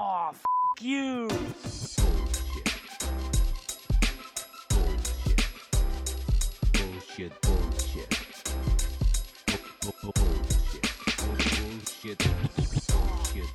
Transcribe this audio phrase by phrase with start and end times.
[0.00, 0.44] Oh, f
[0.80, 1.28] you.
[6.72, 8.10] Bullshit, bullshit.
[9.82, 10.86] Bu- bu- Bullshit.
[11.18, 12.18] Bullshit.
[12.88, 13.50] Bullshit.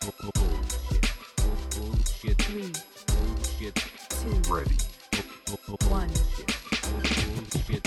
[0.00, 1.04] Bu- bu- Bullshit.
[1.36, 2.38] Bu- Bullshit.
[2.38, 2.72] Three,
[3.08, 3.74] Bullshit.
[4.08, 4.76] two, Ready.
[5.12, 6.08] Bu- bu- bu- one.
[6.08, 7.84] Bullshit.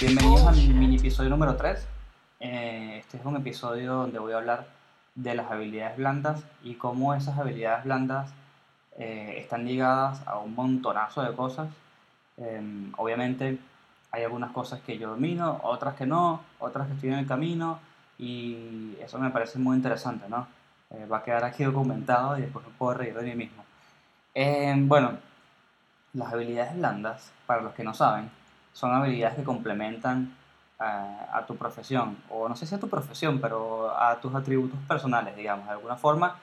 [0.00, 1.78] Bienvenidos a mi mini episodio número 3.
[2.40, 4.77] este es un episodio donde voy a hablar
[5.18, 8.30] de las habilidades blandas y cómo esas habilidades blandas
[8.96, 11.68] eh, están ligadas a un montonazo de cosas.
[12.36, 13.58] Em, obviamente
[14.12, 17.80] hay algunas cosas que yo domino, otras que no, otras que estoy en el camino
[18.16, 20.46] y eso me parece muy interesante, ¿no?
[20.90, 23.64] Eh, va a quedar aquí documentado y después me puedo reír de mí mismo.
[24.34, 25.18] Em, bueno,
[26.12, 28.30] las habilidades blandas, para los que no saben,
[28.72, 30.32] son habilidades que complementan
[30.78, 34.78] a, a tu profesión, o no sé si a tu profesión, pero a tus atributos
[34.86, 36.36] personales, digamos, de alguna forma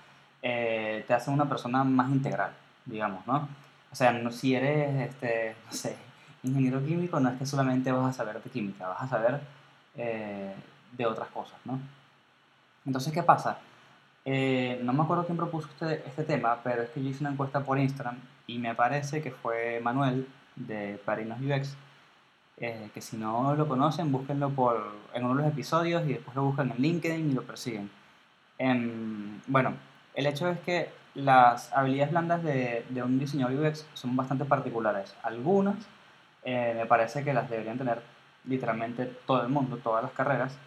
[0.47, 2.51] eh, te hacen una persona más integral,
[2.85, 3.47] digamos, ¿no?
[3.91, 5.97] O sea, no, si eres, este, no sé,
[6.43, 9.41] ingeniero químico, no es que solamente vas a saber de química, vas a saber
[9.95, 10.53] eh,
[10.91, 11.79] de otras cosas, ¿no?
[12.85, 13.57] Entonces, ¿qué pasa?
[14.23, 17.31] Eh, no me acuerdo quién propuso este, este tema, pero es que yo hice una
[17.31, 21.75] encuesta por Instagram y me parece que fue Manuel de Parinos UX,
[22.57, 26.35] eh, que si no lo conocen, búsquenlo por, en uno de los episodios y después
[26.35, 27.89] lo buscan en LinkedIn y lo persiguen.
[28.57, 29.73] Em, bueno,
[30.13, 35.13] el hecho es que las habilidades blandas de, de un diseñador UX son bastante particulares.
[35.23, 35.75] Algunas
[36.43, 38.01] eh, me parece que las deberían tener
[38.45, 40.57] literalmente todo el mundo, todas las carreras,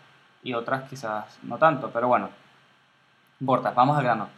[0.42, 2.30] y otras quizás no tanto, pero bueno,
[3.40, 4.28] importa, vamos al grano.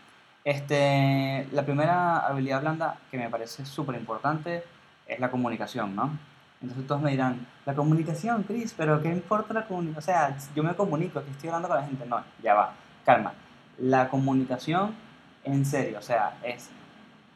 [0.44, 4.64] Este, la primera habilidad blanda que me parece súper importante
[5.06, 6.10] es la comunicación, ¿no?
[6.62, 9.98] Entonces todos me dirán, la comunicación, Chris, pero ¿qué importa la comunicación?
[9.98, 12.04] O sea, yo me comunico, que estoy hablando con la gente.
[12.06, 13.32] No, ya va, calma.
[13.78, 14.94] La comunicación,
[15.44, 16.68] en serio, o sea, es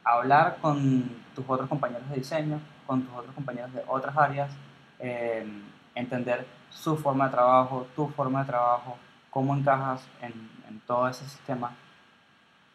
[0.04, 4.50] hablar con tus otros compañeros de diseño, con tus otros compañeros de otras áreas,
[4.98, 5.46] eh,
[5.94, 8.98] entender su forma de trabajo, tu forma de trabajo,
[9.30, 10.32] cómo encajas en,
[10.68, 11.72] en todo ese sistema.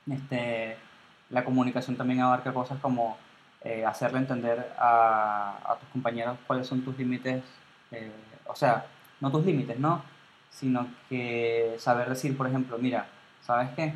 [0.09, 0.77] Este,
[1.29, 3.17] la comunicación también abarca cosas como
[3.63, 7.43] eh, hacerle entender a, a, tus compañeros cuáles son tus límites,
[7.91, 8.11] eh,
[8.45, 8.85] o sea,
[9.19, 10.01] no tus límites, ¿no?
[10.49, 13.07] Sino que saber decir, por ejemplo, mira,
[13.41, 13.93] ¿sabes qué?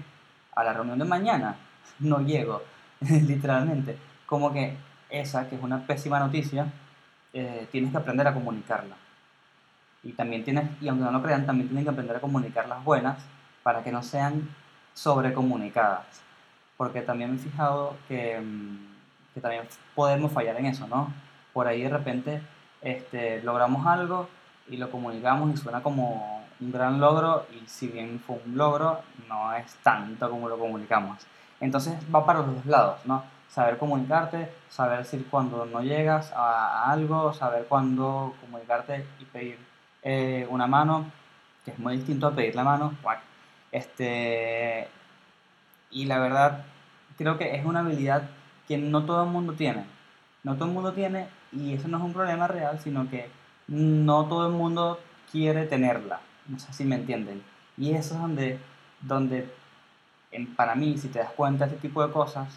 [0.55, 1.55] A la reunión de mañana
[1.99, 2.61] no llego,
[2.99, 3.97] literalmente.
[4.25, 4.75] Como que
[5.09, 6.67] esa, que es una pésima noticia,
[7.33, 8.95] eh, tienes que aprender a comunicarla.
[10.03, 12.83] Y también tienes, y aunque no lo crean, también tienen que aprender a comunicar las
[12.83, 13.23] buenas
[13.63, 14.49] para que no sean
[14.93, 16.21] sobrecomunicadas.
[16.75, 18.41] Porque también me he fijado que,
[19.33, 19.63] que también
[19.95, 21.11] podemos fallar en eso, ¿no?
[21.53, 22.41] Por ahí de repente
[22.81, 24.27] este, logramos algo
[24.67, 29.01] y lo comunicamos y suena como un gran logro y si bien fue un logro,
[29.27, 31.19] no es tanto como lo comunicamos.
[31.59, 33.23] Entonces va para los dos lados, ¿no?
[33.49, 39.59] Saber comunicarte, saber decir cuando no llegas a, algo, saber cuándo comunicarte y pedir
[40.01, 41.05] eh, una mano,
[41.63, 42.95] que es muy distinto a pedir la mano.
[43.71, 44.87] Este,
[45.91, 46.65] y la verdad,
[47.17, 48.23] creo que es una habilidad
[48.67, 49.85] que no todo el mundo tiene.
[50.43, 53.29] No todo el mundo tiene, y eso no es un problema real, sino que
[53.67, 54.99] no todo el mundo
[55.31, 56.19] quiere tenerla.
[56.47, 57.41] No sé si me entienden.
[57.77, 58.59] Y eso es donde,
[59.01, 59.49] donde
[60.31, 62.49] en, para mí, si te das cuenta de este tipo de cosas,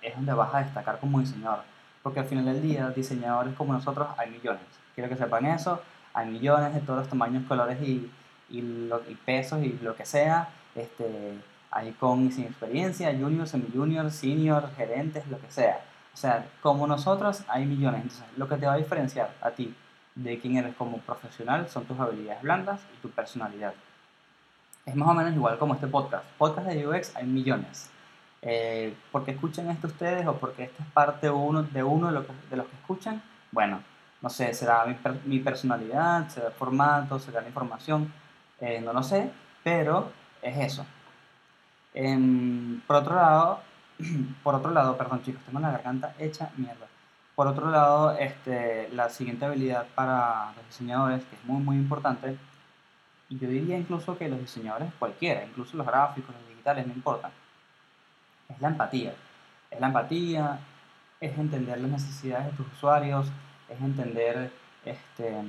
[0.00, 1.60] es donde vas a destacar como diseñador.
[2.02, 4.62] Porque al final del día, diseñadores como nosotros hay millones.
[4.94, 5.82] Quiero que sepan eso.
[6.12, 8.10] Hay millones de todos los tamaños, colores y,
[8.50, 8.62] y,
[9.24, 10.48] pesos y lo que sea.
[10.74, 11.34] Este,
[11.74, 15.80] hay con y sin experiencia, junior, semi-junior, senior, gerentes, lo que sea.
[16.14, 18.02] O sea, como nosotros hay millones.
[18.02, 19.74] Entonces, lo que te va a diferenciar a ti
[20.14, 23.74] de quién eres como profesional son tus habilidades blandas y tu personalidad.
[24.86, 26.24] Es más o menos igual como este podcast.
[26.38, 27.90] Podcast de UX hay millones.
[28.40, 32.24] Eh, ¿Por qué escuchan esto ustedes o porque esta es parte uno, de uno de,
[32.24, 33.20] que, de los que escuchan?
[33.50, 33.80] Bueno,
[34.22, 38.12] no sé, será mi, mi personalidad, será el formato, será la información,
[38.60, 39.30] eh, no lo sé,
[39.64, 40.86] pero es eso.
[41.94, 43.60] Eh, por otro lado,
[44.42, 46.86] por otro lado, perdón chicos, tengo la garganta hecha mierda.
[47.34, 52.36] Por otro lado, este, la siguiente habilidad para los diseñadores, que es muy muy importante,
[53.30, 57.30] yo diría incluso que los diseñadores cualquiera, incluso los gráficos, los digitales, no importa,
[58.48, 59.14] es la empatía.
[59.70, 60.58] Es la empatía,
[61.20, 63.28] es entender las necesidades de tus usuarios,
[63.68, 64.52] es entender
[64.84, 65.42] este,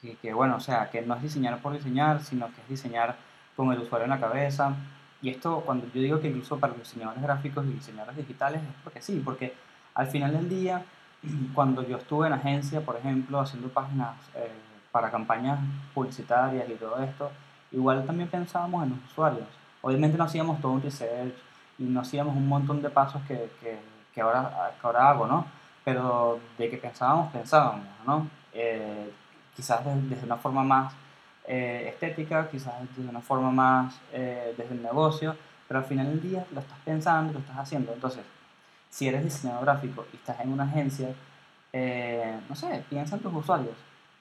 [0.00, 3.16] que, que, bueno, o sea, que no es diseñar por diseñar, sino que es diseñar
[3.56, 4.74] con el usuario en la cabeza.
[5.22, 8.74] Y esto, cuando yo digo que incluso para los diseñadores gráficos y diseñadores digitales, es
[8.82, 9.54] porque sí, porque
[9.94, 10.84] al final del día,
[11.54, 14.50] cuando yo estuve en agencia, por ejemplo, haciendo páginas eh,
[14.90, 15.58] para campañas
[15.94, 17.30] publicitarias y todo esto,
[17.72, 19.46] igual también pensábamos en los usuarios.
[19.82, 21.34] Obviamente no hacíamos todo un research
[21.78, 23.78] y no hacíamos un montón de pasos que, que,
[24.12, 25.46] que ahora, que ahora hago, ¿no?
[25.84, 28.26] Pero de que pensábamos, pensábamos, ¿no?
[28.52, 29.10] Eh,
[29.54, 30.92] quizás desde, desde una forma más
[31.52, 35.34] eh, estética, quizás desde una forma más eh, desde el negocio,
[35.66, 37.92] pero al final del día lo estás pensando, lo estás haciendo.
[37.92, 38.22] Entonces,
[38.88, 41.08] si eres diseñador gráfico y estás en una agencia,
[41.72, 43.74] eh, no sé, piensa en tus usuarios.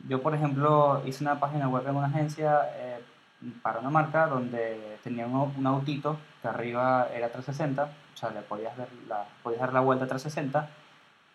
[0.07, 2.99] Yo, por ejemplo, hice una página web en una agencia eh,
[3.61, 8.75] para una marca donde tenía un, autito que arriba era 360, o sea, le podías,
[8.75, 10.67] ver la, podías dar la vuelta a 360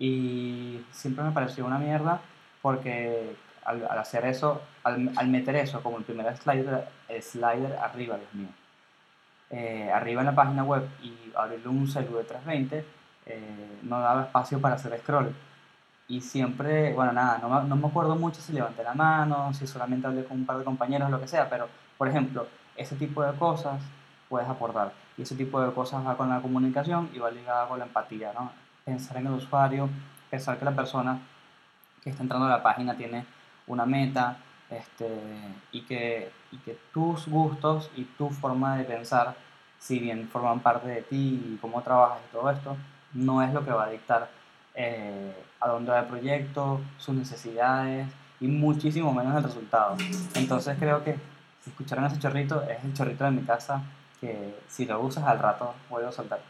[0.00, 2.20] y siempre me pareció una mierda
[2.62, 8.35] porque al, hacer eso, al, meter eso como el primer slider, el slider arriba, Dios
[8.35, 8.49] mío,
[9.51, 12.85] eh, arriba en la página web y abrirle un celu de 320,
[13.27, 15.35] eh, no daba espacio para hacer scroll.
[16.07, 20.07] Y siempre, bueno, nada, no, no, me acuerdo mucho si levanté la mano, si solamente
[20.07, 22.47] hablé con un par de compañeros, lo que sea, pero, por ejemplo,
[22.77, 23.81] ese tipo de cosas
[24.29, 24.93] puedes aportar.
[25.17, 28.33] Y ese tipo de cosas va con la comunicación y va ligada con la empatía,
[28.35, 28.51] ¿no?
[28.85, 29.89] Pensar en el usuario,
[30.29, 31.19] pensar que la persona
[32.03, 33.25] que está entrando a la página tiene
[33.67, 34.39] una meta
[34.71, 35.09] este,
[35.73, 39.35] y, que, y que tus gustos y tu forma de pensar,
[39.79, 42.77] si bien forman parte de ti y cómo trabajas y todo esto,
[43.13, 44.29] no es lo que va a dictar
[44.75, 48.09] eh, a dónde va el proyecto, sus necesidades
[48.41, 49.97] y muchísimo menos el resultado.
[50.35, 51.17] Entonces creo que
[51.63, 53.83] si escucharon ese chorrito, es el chorrito de mi casa
[54.21, 56.41] que si lo usas al rato vuelvo a soltar.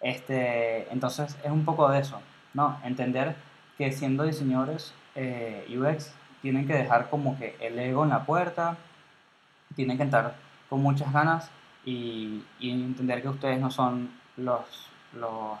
[0.00, 2.20] Este, entonces es un poco de eso,
[2.54, 2.78] ¿no?
[2.84, 3.36] Entender
[3.78, 8.76] que siendo diseñadores eh, UX tienen que dejar como que el ego en la puerta,
[9.74, 10.34] tienen que entrar
[10.68, 11.50] con muchas ganas
[11.84, 15.58] y, y entender que ustedes no son los, los,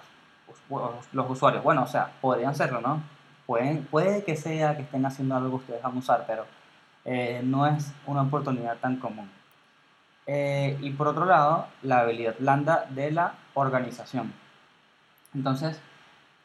[1.12, 1.62] los, usuarios.
[1.62, 3.02] Bueno, o sea, podrían serlo, ¿no?
[3.46, 6.46] Pueden, puede que sea que estén haciendo algo que ustedes van a usar, pero
[7.04, 9.30] eh, no es una oportunidad tan común.
[10.26, 14.32] Eh, y por otro lado, la habilidad blanda de la organización.
[15.34, 15.80] Entonces,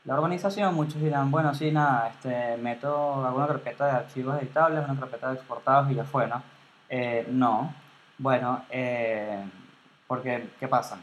[0.08, 4.98] la organización, muchos dirán, bueno, sí, nada, este, meto alguna carpeta de archivos editables, una
[4.98, 6.42] carpeta de exportados y ya fue, ¿no?
[6.88, 7.74] Eh, no,
[8.18, 9.44] bueno, eh,
[10.08, 10.98] porque, ¿qué pasa?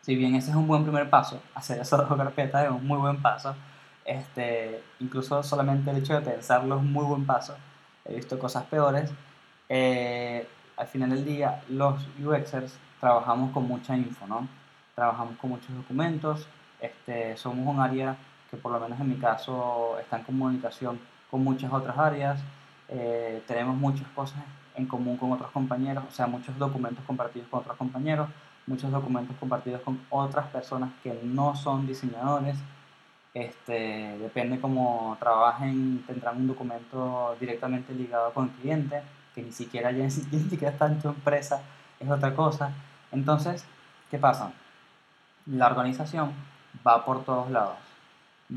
[0.00, 2.98] Si bien ese es un buen primer paso, hacer esas dos carpetas es un muy
[2.98, 3.56] buen paso,
[4.04, 7.56] este, incluso solamente el hecho de pensarlo es un muy buen paso,
[8.04, 9.12] he visto cosas peores,
[9.68, 14.46] eh, al final del día los UXers trabajamos con mucha info, ¿no?
[14.94, 16.46] Trabajamos con muchos documentos,
[16.80, 18.16] este, somos un área
[18.50, 20.98] que por lo menos en mi caso está en comunicación
[21.30, 22.40] con muchas otras áreas,
[22.88, 24.42] eh, tenemos muchas cosas
[24.74, 28.28] en común con otros compañeros, o sea, muchos documentos compartidos con otros compañeros,
[28.66, 32.56] muchos documentos compartidos con otras personas que no son diseñadores.
[33.34, 39.02] Este, depende cómo trabajen, tendrán un documento directamente ligado con el cliente,
[39.34, 41.60] que ni siquiera ya ni siquiera está en tu empresa,
[42.00, 42.70] es otra cosa.
[43.12, 43.66] Entonces,
[44.10, 44.52] ¿qué pasa?
[45.46, 46.32] La organización
[46.86, 47.76] va por todos lados.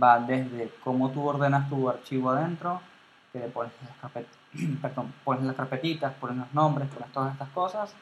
[0.02, 2.82] Va desde cómo tú ordenas tu archivo adentro,
[3.34, 4.28] que pones las, carpet
[4.82, 7.94] perdón, pones las carpetitas, pones los nombres, pones todas estas cosas,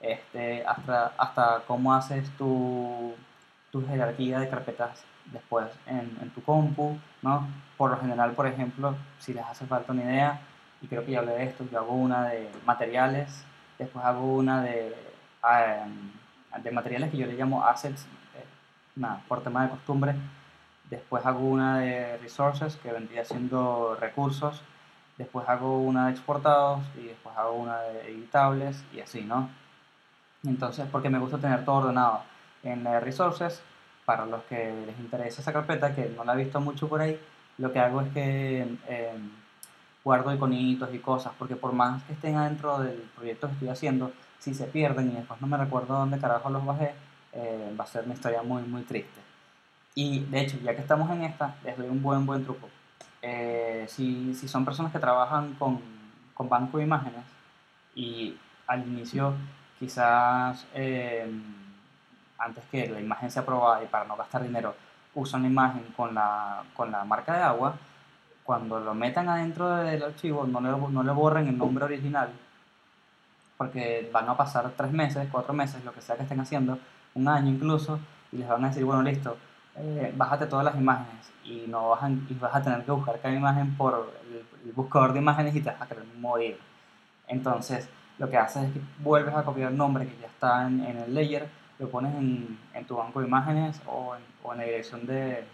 [0.00, 3.14] este, hasta, hasta cómo haces tu,
[3.70, 7.48] tu jerarquía de carpetas después en, tu compu, ¿no?
[7.76, 10.40] Por lo general, por ejemplo, si les hace falta una idea,
[10.80, 13.44] y creo que ya hablé de esto, yo hago una de materiales,
[13.78, 14.94] después hago una de,
[15.42, 18.06] um, de materiales que yo le llamo assets
[18.96, 20.14] nada, por tema de costumbre.
[20.90, 24.62] Después hago una de resources, que vendría siendo recursos.
[25.18, 29.48] Después hago una de exportados y después hago una de editables y así, ¿no?
[30.44, 32.22] Entonces, porque me gusta tener todo ordenado.
[32.62, 33.62] En resources,
[34.04, 37.18] para los que les interesa esa carpeta, que no la he visto mucho por ahí,
[37.58, 39.18] lo que hago es que eh,
[40.04, 44.12] guardo iconitos y cosas, porque por más que estén adentro del proyecto que estoy haciendo,
[44.38, 46.94] si se pierden y después no me recuerdo dónde carajo los bajé,
[47.32, 49.20] eh, va a ser una historia muy, muy triste.
[49.94, 52.68] Y de hecho, ya que estamos en esta, les doy un buen, buen truco.
[53.20, 55.80] Eh, si, si, son personas que trabajan con,
[56.34, 57.24] con, banco de imágenes
[57.94, 58.36] y
[58.66, 59.34] al inicio
[59.78, 61.30] quizás eh,
[62.38, 64.74] antes que la imagen sea aprobada y para no gastar dinero
[65.14, 67.76] usan la imagen con la, con la marca de agua,
[68.42, 72.32] cuando lo metan adentro del archivo no le, no le borren el nombre original
[73.62, 76.80] porque van a pasar tres meses, cuatro meses, lo que sea que estén haciendo,
[77.14, 77.98] un año incluso,
[78.30, 79.36] y les van a decir, bueno, listo,
[79.76, 83.20] eh, bájate todas las imágenes y, no vas a, y vas a tener que buscar
[83.20, 84.36] cada imagen por el,
[84.68, 86.58] el, buscador de imágenes y te vas a querer morir.
[87.26, 87.88] Entonces,
[88.18, 90.98] lo que haces es que vuelves a copiar el nombre que ya está en, en
[90.98, 94.64] el layer, lo pones en, en, tu banco de imágenes o en, o en la
[94.64, 95.44] dirección de,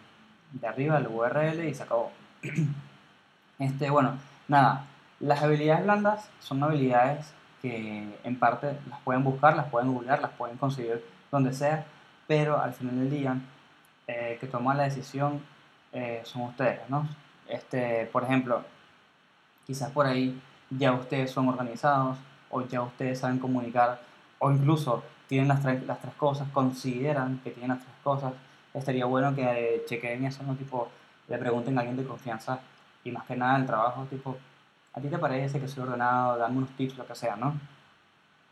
[0.52, 2.10] de arriba, el URL y se acabó.
[3.58, 4.84] este, bueno, nada,
[5.20, 10.30] las habilidades blandas son habilidades que en parte las pueden buscar, las pueden googlear, las
[10.32, 11.84] pueden conseguir donde sea,
[12.26, 13.36] pero al final del día
[14.06, 15.42] eh, que toman la decisión
[15.92, 17.08] eh, son ustedes, ¿no?
[17.48, 18.62] Este, por ejemplo,
[19.66, 22.18] quizás por ahí ya ustedes son organizados
[22.50, 24.00] o ya ustedes saben comunicar
[24.38, 28.32] o incluso tienen las, tres- las tres cosas, consideran que tienen las tres cosas,
[28.74, 29.42] estaría bueno que
[29.76, 30.54] eh, chequen eso, ¿no?
[30.54, 30.88] Tipo,
[31.28, 32.60] le pregunten a alguien de confianza
[33.04, 34.36] y más que nada el trabajo, tipo,
[34.94, 36.38] ¿a ti te parece que soy ordenado?
[36.38, 37.54] Dame unos tips, lo que sea, ¿no?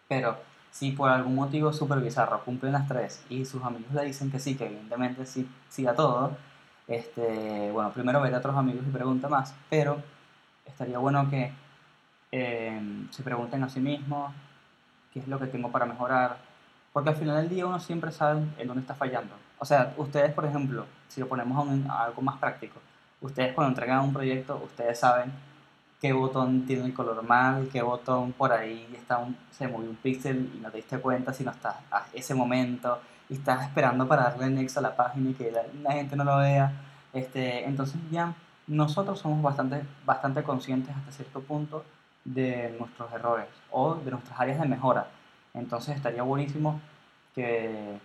[0.08, 0.38] Pero
[0.76, 4.38] si por algún motivo súper bizarro cumplen las tres y sus amigos le dicen que
[4.38, 6.36] sí, que evidentemente sí, sí a todo,
[6.86, 10.02] este, bueno, primero vete a otros amigos y pregunta más, pero
[10.66, 11.50] estaría bueno que
[12.30, 14.34] eh, se pregunten a sí mismos
[15.14, 16.36] qué es lo que tengo para mejorar,
[16.92, 19.34] porque al final del día uno siempre sabe en dónde está fallando.
[19.58, 22.80] O sea, ustedes, por ejemplo, si lo ponemos a, a algo más práctico,
[23.22, 25.32] ustedes cuando entregan un proyecto, ustedes saben
[26.00, 29.96] qué botón tiene el color mal, qué botón por ahí está un- se movió un
[29.96, 34.24] píxel y no te diste cuenta sino hasta a ese momento y estás esperando para
[34.24, 36.72] darle next a la página y que la, la gente no lo vea.
[37.12, 38.34] Este, entonces ya
[38.66, 41.84] nosotros somos bastante, bastante conscientes hasta cierto punto
[42.24, 45.08] de nuestros errores o de nuestras áreas de mejora.
[45.54, 46.80] Entonces estaría buenísimo
[47.34, 47.98] que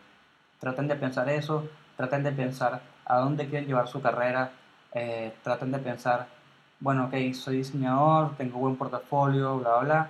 [0.60, 1.68] traten de pensar eso,
[1.98, 4.52] traten de pensar a dónde quieren llevar su carrera,
[4.94, 6.28] eh, traten de pensar,
[6.82, 10.10] bueno, ok, soy diseñador, tengo buen portafolio, bla, bla,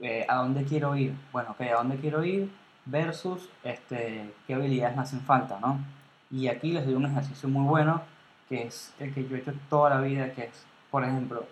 [0.00, 1.14] eh, ¿a dónde quiero ir?
[1.32, 2.50] Bueno, ok, ¿a dónde quiero ir?
[2.84, 5.78] Versus este, qué habilidades hacen falta, ¿no?
[6.32, 8.02] Y aquí les doy un ejercicio muy bueno,
[8.48, 11.46] que es el que yo he hecho toda la vida, que es, por ejemplo,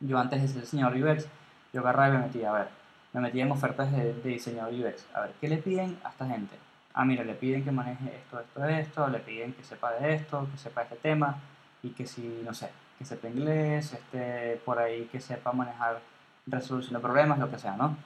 [0.00, 1.26] yo antes de ser diseñador UX,
[1.72, 2.68] yo agarraba y me metía, a ver,
[3.14, 6.26] me metía en ofertas de, de diseñador UX, a ver, ¿qué le piden a esta
[6.26, 6.56] gente?
[6.92, 10.46] Ah, mira, le piden que maneje esto, esto, esto, le piden que sepa de esto,
[10.52, 11.38] que sepa de este tema,
[11.82, 16.00] y que si, no sé, que sepa inglés, este, por ahí que sepa manejar
[16.46, 17.96] resolución de problemas, lo que sea, ¿no?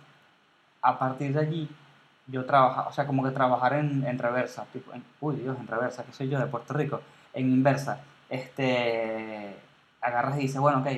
[0.82, 1.68] A partir de allí,
[2.26, 5.66] yo trabajaba, o sea, como que trabajar en, en reversa, tipo, en- uy Dios, en
[5.66, 7.00] reversa, que soy yo de Puerto Rico,
[7.34, 9.56] en inversa, este,
[10.00, 10.88] agarras y dices, bueno, ok,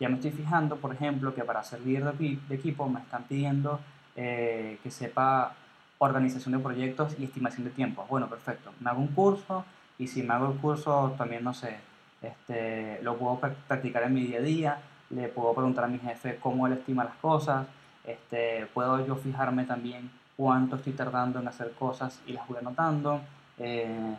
[0.00, 3.24] ya me estoy fijando, por ejemplo, que para ser líder de, de equipo me están
[3.24, 3.80] pidiendo
[4.16, 5.54] eh, que sepa
[5.98, 8.06] organización de proyectos y estimación de tiempo.
[8.08, 9.64] Bueno, perfecto, me hago un curso
[9.98, 11.78] y si me hago el curso también, no sé,
[12.22, 14.78] este, lo puedo prac- practicar en mi día a día,
[15.10, 17.66] le puedo preguntar a mi jefe cómo él estima las cosas,
[18.04, 23.20] este, puedo yo fijarme también cuánto estoy tardando en hacer cosas y las voy anotando.
[23.58, 24.16] eh,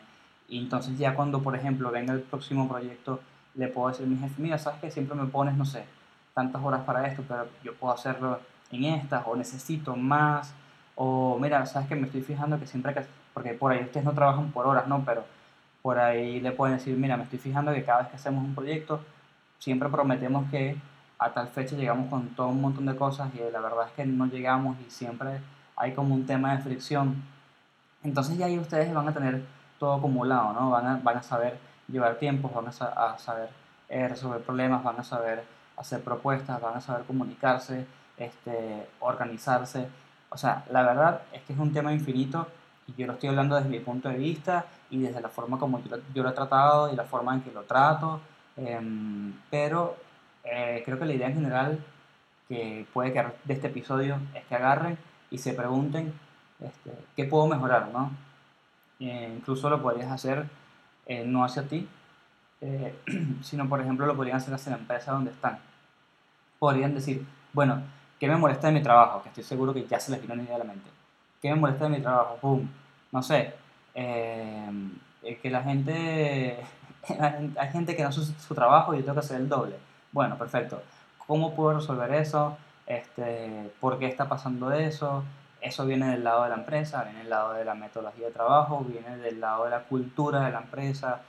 [0.48, 3.20] y entonces ya cuando, por ejemplo, venga el próximo proyecto,
[3.53, 5.84] le puedo decir a mi jefe, mira, sabes que siempre me pones, no sé,
[6.34, 8.39] tantas horas para esto, pero yo puedo hacerlo
[8.72, 10.53] en estas, o necesito más,
[10.96, 14.13] o mira, sabes que me estoy fijando que siempre que, porque por ahí ustedes no
[14.13, 15.03] trabajan por horas, ¿no?
[15.06, 15.24] Pero
[15.81, 18.55] por ahí le pueden decir, mira, me estoy fijando que cada vez que hacemos un
[18.55, 19.01] proyecto,
[19.59, 20.75] siempre prometemos que
[21.17, 24.05] a tal fecha llegamos con todo un montón de cosas y la verdad es que
[24.05, 25.39] no llegamos y siempre
[25.75, 27.21] hay como un tema de fricción.
[28.03, 29.43] Entonces ya ahí ustedes van a tener
[29.79, 30.69] todo acumulado, ¿no?
[30.71, 31.57] Van a, van a saber
[31.88, 33.50] llevar tiempos, van a, sa- a saber
[33.89, 35.43] eh, resolver problemas, van a saber
[35.77, 37.86] hacer propuestas, van a saber comunicarse,
[38.17, 39.88] este, organizarse.
[40.29, 42.48] O sea, la verdad es que es un tema infinito
[42.98, 45.96] yo lo estoy hablando desde mi punto de vista y desde la forma como yo,
[45.98, 48.22] lo- yo lo he tratado y la forma en que lo trato.
[48.58, 49.96] em, pero
[50.43, 51.79] eh, creo que la idea en general
[52.50, 54.98] que puede quedar de este episodio es que agarren
[55.31, 56.13] y se pregunten
[56.60, 58.12] este, qué puedo mejorar, ¿no?
[59.00, 60.46] Eh, incluso lo podrías hacer
[61.08, 61.88] eh, no hacia ti,
[62.62, 62.96] eh,
[63.43, 65.60] sino por ejemplo lo podrían hacer hacia la empresa donde están.
[66.60, 67.81] Podrían decir, bueno,
[68.19, 69.22] ¿qué me molesta de mi trabajo?
[69.24, 70.89] Que estoy seguro que ya se les vino una idea a la mente.
[71.41, 72.38] ¿Qué me molesta de mi trabajo?
[72.41, 72.67] ¡Pum!
[73.12, 73.53] No sé,
[73.96, 74.69] eh,
[75.24, 76.60] eh, que la gente,
[77.58, 79.75] hay gente que no hace su, su trabajo y yo tengo que hacer el doble.
[80.12, 80.81] Bueno, perfecto.
[81.27, 82.58] ¿Cómo puedo resolver eso?
[82.88, 85.24] Este, ¿Por qué está pasando eso?
[85.62, 88.86] Eso viene del lado de la empresa, viene del lado de la metodología de trabajo,
[88.88, 91.22] viene del lado de la cultura de la empresa,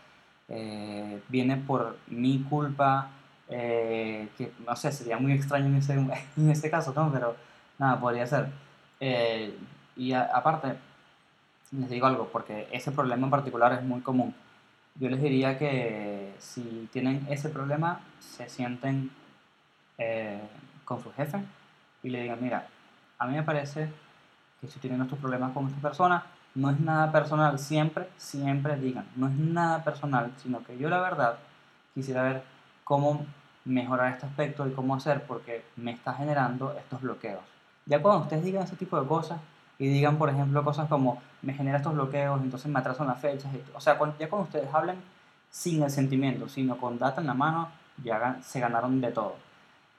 [0.49, 3.11] eh, viene por mi culpa,
[3.49, 5.93] eh, que no sé, sería muy extraño en ese,
[6.37, 7.11] en ese caso, ¿no?
[7.13, 7.37] Pero
[7.79, 8.49] nada, podría ser.
[9.01, 9.57] Eh,
[9.97, 10.77] y a- aparte,
[11.73, 14.35] les digo algo, porque ese problema en particular es muy común.
[14.97, 19.11] Yo les diría que si tienen ese problema, se sienten
[19.99, 20.41] eh,
[20.85, 21.39] con su jefe
[22.03, 22.67] y le digan, mira,
[23.19, 23.91] a mí me parece
[24.61, 29.07] que si tienen estos problemas con esta persona, no es nada personal, siempre, siempre digan,
[29.17, 31.37] no es nada personal, sino que yo la verdad
[31.95, 32.43] quisiera ver
[32.83, 33.25] cómo
[33.65, 37.41] mejorar este aspecto y cómo hacer porque me está generando estos bloqueos.
[37.87, 39.39] Ya cuando ustedes digan ese tipo de cosas
[39.81, 43.51] y digan, por ejemplo, cosas como me genera estos bloqueos, entonces me atrasan las fechas,
[43.75, 44.97] o sea, ya cuando ustedes hablan
[45.51, 47.69] sin el sentimiento, sino con data en la mano,
[48.05, 49.37] ya se ganaron de todo.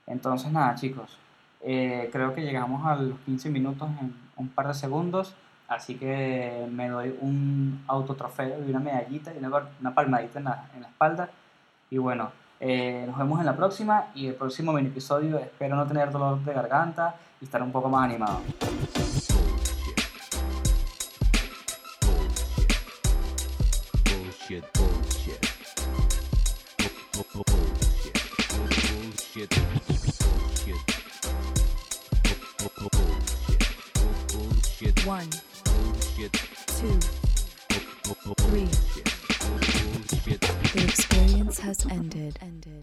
[0.07, 1.17] Entonces, nada, chicos,
[1.63, 5.35] Eh, creo que llegamos a los 15 minutos en un par de segundos,
[5.67, 10.69] así que me doy un autotrofeo y una medallita y una, una palmadita en la,
[10.75, 11.29] en la espalda.
[11.91, 12.31] Y bueno,
[12.62, 16.39] eh, nos vemos en la próxima y el próximo mini episodio espero no tener dolor
[16.46, 18.39] de garganta y estar un poco más animado.
[24.06, 25.41] Bullshit, bullshit.
[38.51, 38.90] Bu-
[41.72, 42.38] has ended.
[42.42, 42.80] Ended.